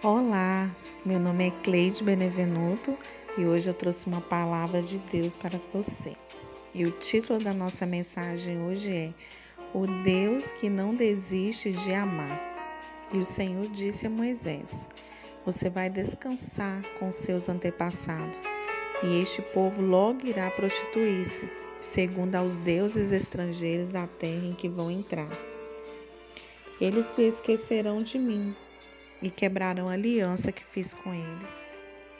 [0.00, 0.70] Olá,
[1.04, 2.96] meu nome é Cleide Benevenuto
[3.36, 6.12] e hoje eu trouxe uma palavra de Deus para você.
[6.72, 9.12] E o título da nossa mensagem hoje é
[9.74, 12.40] O Deus que não desiste de amar.
[13.12, 14.88] E o Senhor disse a Moisés:
[15.44, 18.44] Você vai descansar com seus antepassados,
[19.02, 24.92] e este povo logo irá prostituir-se, segundo aos deuses estrangeiros da terra em que vão
[24.92, 25.36] entrar.
[26.80, 28.54] Eles se esquecerão de mim
[29.22, 31.68] e quebrarão a aliança que fiz com eles.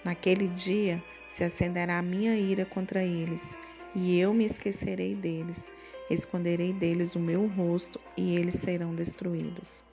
[0.04, 3.56] Naquele dia se acenderá a minha ira contra eles,
[3.94, 5.70] e eu me esquecerei deles,
[6.10, 9.84] esconderei deles o meu rosto, e eles serão destruídos.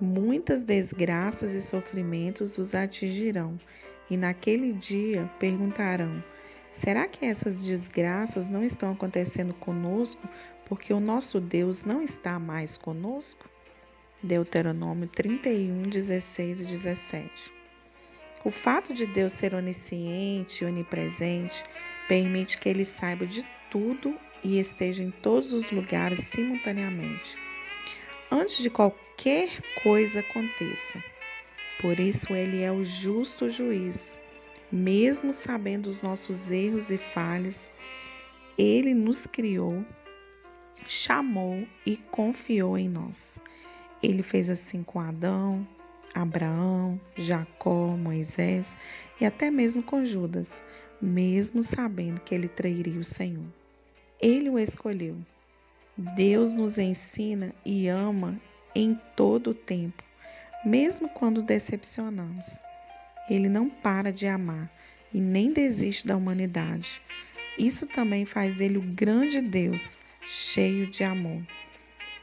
[0.00, 3.58] Muitas desgraças e sofrimentos os atingirão,
[4.10, 6.22] e naquele dia perguntarão:
[6.72, 10.28] será que essas desgraças não estão acontecendo conosco
[10.66, 13.48] porque o nosso Deus não está mais conosco?
[14.20, 17.52] Deuteronômio 31, 16 e 17.
[18.44, 21.62] O fato de Deus ser onisciente e onipresente
[22.08, 27.38] permite que ele saiba de tudo e esteja em todos os lugares simultaneamente,
[28.28, 29.50] antes de qualquer
[29.84, 31.00] coisa aconteça.
[31.80, 34.18] Por isso, ele é o justo juiz.
[34.70, 37.70] Mesmo sabendo os nossos erros e falhas,
[38.58, 39.86] ele nos criou,
[40.88, 43.40] chamou e confiou em nós.
[44.02, 45.66] Ele fez assim com Adão,
[46.14, 48.76] Abraão, Jacó, Moisés
[49.20, 50.62] e até mesmo com Judas,
[51.00, 53.46] mesmo sabendo que ele trairia o Senhor.
[54.20, 55.16] Ele o escolheu.
[55.96, 58.40] Deus nos ensina e ama
[58.74, 60.02] em todo o tempo,
[60.64, 62.62] mesmo quando decepcionamos.
[63.28, 64.70] Ele não para de amar
[65.12, 67.02] e nem desiste da humanidade.
[67.58, 71.42] Isso também faz dele o grande Deus, cheio de amor.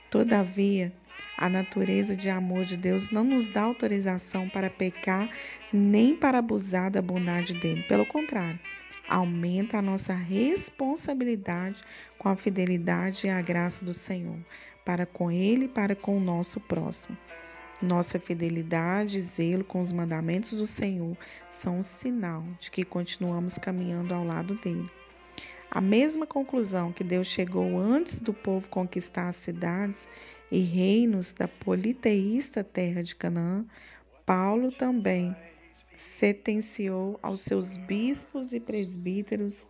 [0.09, 0.93] Todavia,
[1.37, 5.29] a natureza de amor de Deus não nos dá autorização para pecar
[5.71, 7.83] nem para abusar da bondade dele.
[7.83, 8.59] Pelo contrário,
[9.07, 11.81] aumenta a nossa responsabilidade
[12.17, 14.37] com a fidelidade e a graça do Senhor,
[14.85, 17.17] para com ele e para com o nosso próximo.
[17.81, 21.17] Nossa fidelidade e zelo com os mandamentos do Senhor
[21.51, 24.89] são um sinal de que continuamos caminhando ao lado dele.
[25.75, 30.07] A mesma conclusão que Deus chegou antes do povo conquistar as cidades
[30.49, 33.65] e reinos da politeísta terra de Canaã,
[34.25, 35.35] Paulo também
[35.97, 39.67] sentenciou aos seus bispos e presbíteros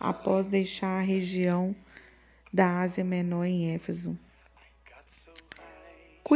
[0.00, 1.72] após deixar a região
[2.52, 4.18] da Ásia Menor em Éfeso.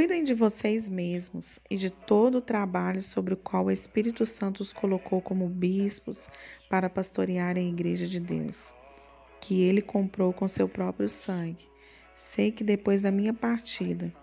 [0.07, 4.61] Cuidem de vocês mesmos e de todo o trabalho sobre o qual o Espírito Santo
[4.61, 6.29] os colocou como bispos
[6.71, 8.73] para pastorearem a Igreja de Deus,
[9.41, 11.69] que ele comprou com seu próprio sangue.
[12.15, 14.15] Sei que depois da minha partida,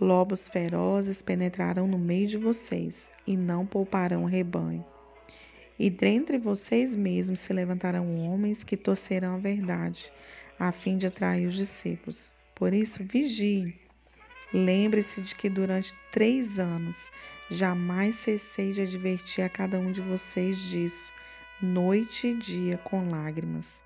[0.00, 4.86] lobos ferozes penetrarão no meio de vocês e não pouparão o rebanho.
[5.76, 10.12] E dentre vocês mesmos se levantarão homens que torcerão a verdade,
[10.56, 12.32] a fim de atrair os discípulos.
[12.54, 13.74] Por isso, vigiem
[14.54, 17.10] Lembre-se de que durante três anos
[17.50, 21.12] jamais cessei de advertir a cada um de vocês disso,
[21.60, 23.82] noite e dia com lágrimas.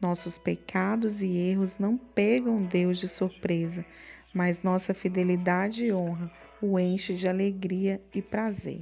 [0.00, 3.86] Nossos pecados e erros não pegam Deus de surpresa,
[4.34, 6.28] mas nossa fidelidade e honra
[6.60, 8.80] o enche de alegria e prazer.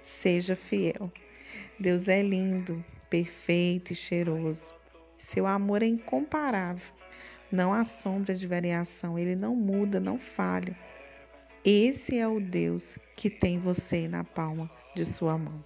[0.00, 1.10] Seja fiel.
[1.80, 4.72] Deus é lindo, perfeito e cheiroso.
[5.16, 6.94] Seu amor é incomparável.
[7.54, 10.76] Não há sombra de variação, ele não muda, não falha.
[11.64, 15.62] Esse é o Deus que tem você na palma de sua mão.